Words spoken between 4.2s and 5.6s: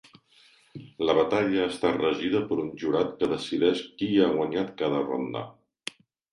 ha guanyat cada ronda.